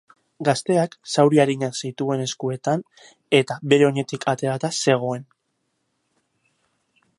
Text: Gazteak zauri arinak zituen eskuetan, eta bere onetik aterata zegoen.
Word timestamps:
Gazteak 0.47 0.95
zauri 1.15 1.41
arinak 1.43 1.77
zituen 1.87 2.23
eskuetan, 2.23 2.81
eta 3.41 3.59
bere 3.73 3.89
onetik 3.91 4.27
aterata 4.35 4.75
zegoen. 4.87 5.29